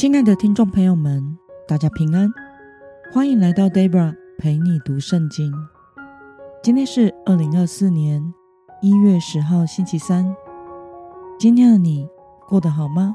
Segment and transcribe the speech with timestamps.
[0.00, 1.36] 亲爱的听众朋友们，
[1.68, 2.32] 大家平安，
[3.12, 5.52] 欢迎来到 Debra 陪你读圣经。
[6.62, 8.32] 今天是二零二四年
[8.80, 10.34] 一月十号，星期三。
[11.38, 12.08] 今天的你
[12.48, 13.14] 过得好吗？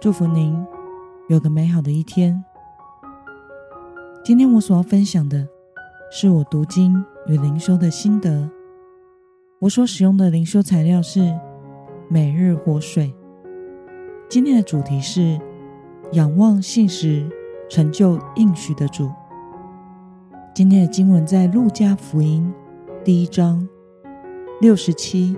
[0.00, 0.60] 祝福您
[1.28, 2.44] 有个美好的一天。
[4.24, 5.46] 今天我所要分享的
[6.10, 8.50] 是我读经与灵修的心得。
[9.60, 11.32] 我所使用的灵修材料是
[12.08, 13.14] 每日活水。
[14.28, 15.40] 今天的主题是
[16.12, 17.28] 仰望信实
[17.68, 19.10] 成就应许的主。
[20.54, 22.50] 今天的经文在路加福音
[23.04, 23.68] 第一章
[24.60, 25.36] 六十七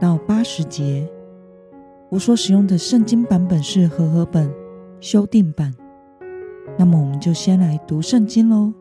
[0.00, 1.08] 到八十节。
[2.10, 4.52] 我所使用的圣经版本是和合本
[4.98, 5.72] 修订版。
[6.76, 8.72] 那么，我们就先来读圣经喽。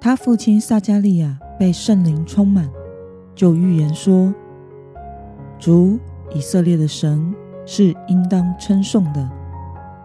[0.00, 2.70] 他父亲撒迦利亚被圣灵充满，
[3.34, 4.34] 就预言说。
[5.58, 5.98] 主
[6.32, 7.34] 以色列的神
[7.66, 9.30] 是应当称颂的，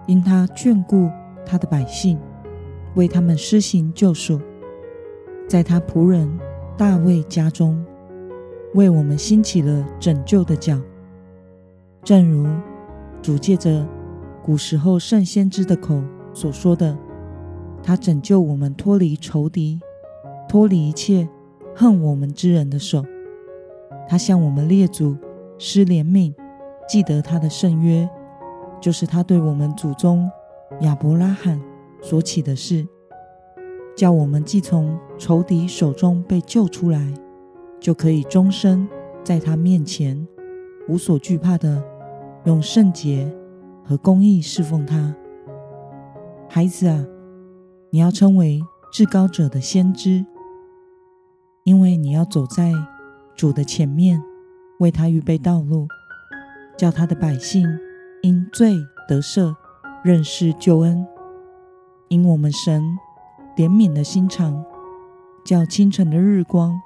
[0.07, 1.09] 因他眷顾
[1.45, 2.19] 他的百姓，
[2.95, 4.41] 为他们施行救赎，
[5.47, 6.27] 在他仆人
[6.75, 7.85] 大卫家中，
[8.73, 10.81] 为我们兴起了拯救的角。
[12.03, 12.47] 正如
[13.21, 13.87] 主借着
[14.43, 16.01] 古时候圣先知的口
[16.33, 16.97] 所说的，
[17.83, 19.79] 他拯救我们脱离仇敌，
[20.49, 21.27] 脱离一切
[21.75, 23.05] 恨我们之人的手。
[24.07, 25.15] 他向我们列祖。
[25.57, 26.33] 施怜悯，
[26.87, 28.09] 记得他的圣约，
[28.81, 30.29] 就是他对我们祖宗
[30.81, 31.61] 亚伯拉罕
[32.01, 32.85] 所起的誓，
[33.95, 37.13] 叫我们既从仇敌手中被救出来，
[37.79, 38.87] 就可以终身
[39.23, 40.27] 在他面前
[40.87, 41.81] 无所惧怕的
[42.43, 43.31] 用圣洁
[43.83, 45.15] 和公义侍奉他。
[46.49, 47.05] 孩子啊，
[47.89, 48.61] 你要称为
[48.91, 50.25] 至高者的先知，
[51.63, 52.71] 因为你要走在
[53.35, 54.21] 主的前面。
[54.79, 55.87] 为他预备道路，
[56.77, 57.67] 叫他的百姓
[58.21, 58.75] 因罪
[59.07, 59.55] 得赦，
[60.03, 61.05] 认识救恩。
[62.09, 62.83] 因我们神
[63.55, 64.63] 怜悯的心肠，
[65.43, 66.79] 叫清晨的日光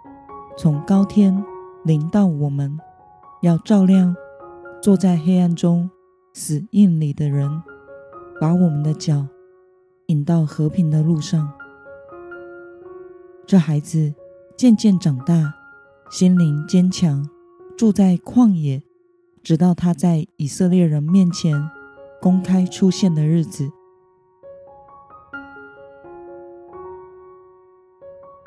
[0.58, 1.44] 从高天
[1.84, 2.80] 临到我们，
[3.42, 4.16] 要照亮
[4.82, 5.90] 坐在黑暗中
[6.34, 7.62] 死荫里的人，
[8.40, 9.28] 把我们的脚
[10.08, 11.52] 引到和平的路上。
[13.46, 14.14] 这孩子
[14.56, 15.54] 渐渐长大，
[16.12, 17.28] 心灵坚强。
[17.80, 18.84] 住在旷野，
[19.42, 21.72] 直到他在以色列人面前
[22.22, 23.72] 公开出现的日子。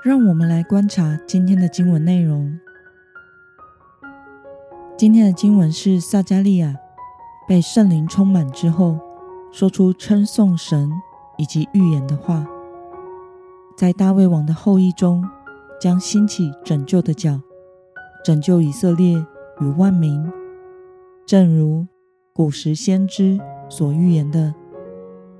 [0.04, 2.58] 让我们来观察今天的经文内容。
[4.98, 6.76] 今天的经文是撒迦利亚
[7.48, 8.98] 被圣灵充满之后，
[9.50, 10.92] 说出称颂神
[11.38, 12.46] 以及预言的话，
[13.78, 15.26] 在大卫王的后裔中
[15.80, 17.40] 将兴起拯救的角。
[18.24, 19.14] 拯救以色列
[19.60, 20.24] 与万民，
[21.26, 21.86] 正如
[22.32, 23.38] 古时先知
[23.68, 24.54] 所预言的，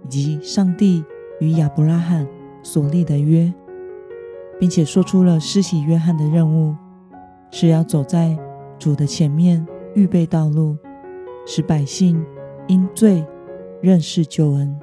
[0.05, 1.05] 以及上帝
[1.39, 2.27] 与亚伯拉罕
[2.63, 3.53] 所立的约，
[4.59, 6.75] 并且说出了施洗约翰的任务，
[7.53, 8.37] 是要走在
[8.81, 10.77] 主的前面，预备道路，
[11.47, 12.25] 使百姓
[12.67, 13.25] 因罪
[13.81, 14.77] 认识救恩。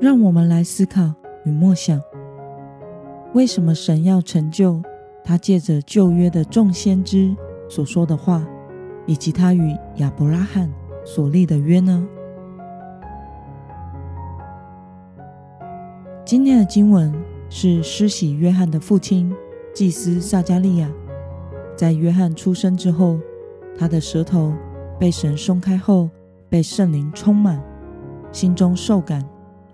[0.00, 1.19] 让我们来思考。
[1.44, 2.00] 与默想，
[3.34, 4.82] 为什么神要成就
[5.24, 7.34] 他借着旧约的众先知
[7.68, 8.46] 所说的话，
[9.06, 10.70] 以及他与亚伯拉罕
[11.04, 12.06] 所立的约呢？
[16.24, 17.12] 今天的经文
[17.48, 19.34] 是施洗约翰的父亲
[19.74, 20.88] 祭司撒迦利亚，
[21.76, 23.18] 在约翰出生之后，
[23.78, 24.52] 他的舌头
[24.98, 26.10] 被神松开后，
[26.48, 27.62] 被圣灵充满，
[28.30, 29.24] 心中受感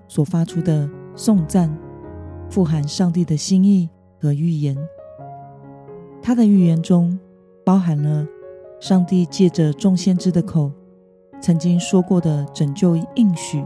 [0.06, 0.88] 所发出的。
[1.16, 1.75] 颂赞，
[2.49, 3.88] 富含上帝的心意
[4.21, 4.77] 和预言。
[6.22, 7.19] 他的预言中
[7.65, 8.27] 包含了
[8.78, 10.71] 上帝借着众先知的口
[11.41, 13.65] 曾经说过的拯救应许，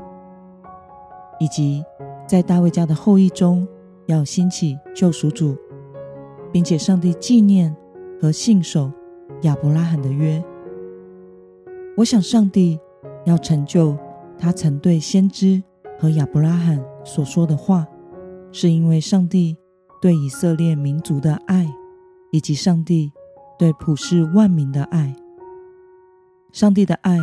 [1.41, 1.85] 以及
[2.27, 3.67] 在大卫家的后裔中
[4.07, 5.57] 要兴起救赎主，
[6.53, 7.75] 并且上帝纪念
[8.21, 8.93] 和信守
[9.43, 10.43] 亚伯拉罕的约。
[11.97, 12.79] 我想，上帝
[13.25, 13.97] 要成就
[14.39, 15.63] 他曾对先知
[15.99, 17.85] 和亚伯拉罕所说的话，
[18.53, 19.57] 是因为上帝
[20.01, 21.67] 对以色列民族的爱，
[22.31, 23.11] 以及上帝
[23.59, 25.17] 对普世万民的爱。
[26.53, 27.19] 上帝的爱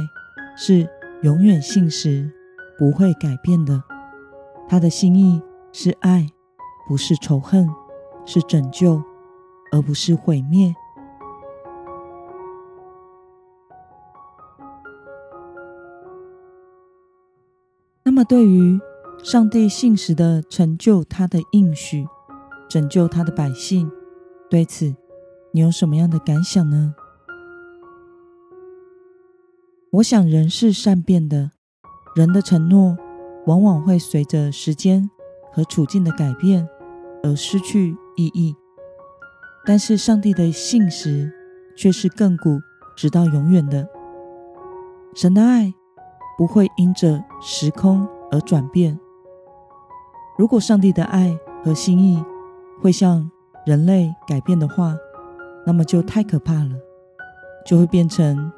[0.58, 0.90] 是
[1.24, 2.30] 永远信实、
[2.78, 3.82] 不会改变的。
[4.68, 5.42] 他的心意
[5.72, 6.28] 是爱，
[6.86, 7.66] 不是仇恨，
[8.26, 9.02] 是拯救，
[9.72, 10.76] 而不是毁灭。
[18.04, 18.78] 那么，对于
[19.24, 22.08] 上帝信实的成就他的应许，
[22.70, 23.92] 拯救他的百姓，
[24.50, 24.96] 对此，
[25.52, 26.96] 你有什么样的感想呢？
[29.92, 31.52] 我想人是善变的，
[32.16, 32.98] 人的承诺
[33.48, 35.10] 往往会随着时间
[35.52, 36.68] 和处境的改变
[37.24, 38.56] 而失去意义，
[39.66, 41.32] 但是上帝的信实
[41.76, 42.62] 却是亘古
[42.96, 43.90] 直到永远的。
[45.16, 45.74] 神的爱
[46.38, 48.98] 不会因着时空而转变。
[50.38, 52.24] 如果上帝的爱和心意
[52.80, 53.30] 会像
[53.66, 54.96] 人类改变的话，
[55.66, 56.72] 那么就太可怕了，
[57.66, 58.52] 就会变成。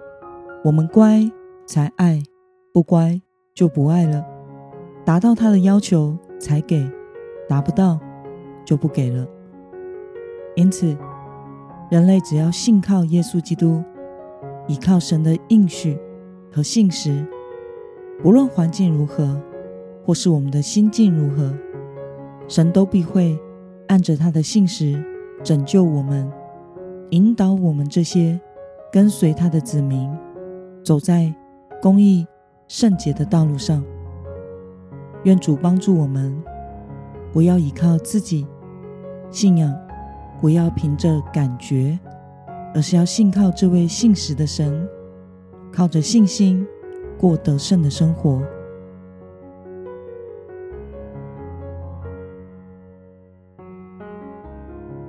[0.62, 1.22] 我们乖
[1.66, 2.22] 才爱，
[2.74, 3.22] 不乖
[3.56, 4.26] 就不爱了。
[5.06, 6.86] 达到他的要求才给，
[7.48, 7.98] 达不到
[8.66, 9.26] 就不给了。
[10.58, 10.98] 因此，
[11.90, 13.82] 人类只要信靠耶稣基督，
[14.68, 15.98] 依靠神的应许
[16.52, 17.26] 和信实，
[18.22, 19.42] 不论环境如何，
[20.06, 21.56] 或是我们的心境如何，
[22.50, 23.40] 神都必会
[23.88, 25.02] 按着他的信实
[25.44, 26.30] 拯救我们，
[27.12, 28.40] 引导我们这些
[28.92, 30.10] 跟随他的子民。
[30.84, 31.32] 走在
[31.80, 32.26] 公义
[32.68, 33.84] 圣洁的道路上，
[35.26, 36.36] 愿主帮助我们，
[37.32, 38.48] 不要依靠自己
[39.30, 39.72] 信仰，
[40.42, 42.00] 不要凭着感觉，
[42.74, 44.90] 而是要信靠这位信实的神，
[45.72, 46.66] 靠着信心
[47.16, 48.42] 过得胜的生活。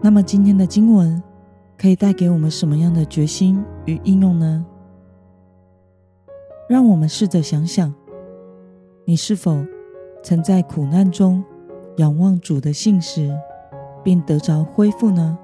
[0.02, 1.22] 那么，今天的经文
[1.76, 4.64] 可以带给我们什么样的决心与应用呢？
[6.68, 7.92] 让我们试着想想，
[9.04, 9.62] 你是否
[10.22, 11.44] 曾在苦难中
[11.98, 13.30] 仰望主的信实，
[14.02, 15.38] 并得着恢复呢？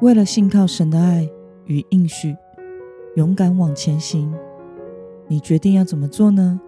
[0.00, 1.28] 为了信靠神的爱
[1.66, 2.36] 与应许，
[3.16, 4.32] 勇敢往前行，
[5.26, 6.60] 你决定要怎么做呢？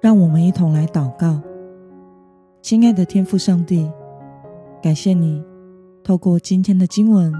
[0.00, 1.40] 让我们一同来祷告。
[2.62, 3.90] 亲爱的天父上帝，
[4.80, 5.42] 感谢你
[6.04, 7.34] 透过今天的经文。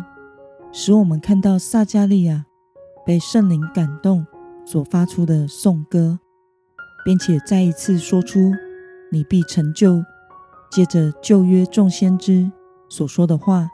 [0.72, 2.44] 使我们看到撒迦利亚
[3.06, 4.26] 被圣灵感动
[4.64, 6.18] 所发出的颂歌，
[7.04, 8.50] 并且再一次说出
[9.12, 10.02] “你必成就”，
[10.72, 12.50] 借着旧约众先知
[12.88, 13.68] 所说的话，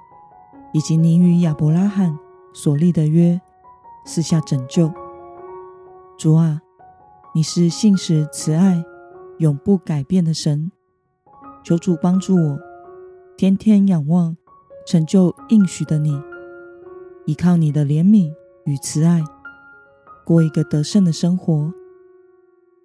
[0.75, 2.15] 以及你与亚伯拉罕
[2.53, 3.41] 所立的约，
[4.05, 4.93] 四下拯救。
[6.19, 6.61] 主啊，
[7.35, 8.85] 你是信实慈爱、
[9.39, 10.71] 永不改变的神，
[11.63, 12.59] 求主帮助我，
[13.37, 14.37] 天天仰望
[14.87, 16.21] 成就应许的你。
[17.27, 18.33] 依靠你的怜悯
[18.65, 19.23] 与慈爱，
[20.25, 21.73] 过一个得胜的生活。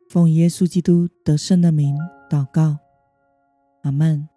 [0.09, 1.95] 奉耶稣基督得胜的名
[2.29, 2.77] 祷告，
[3.83, 4.32] 阿门。